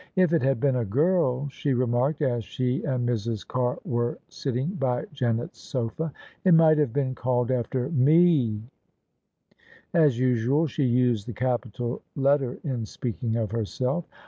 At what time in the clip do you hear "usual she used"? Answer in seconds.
10.17-11.27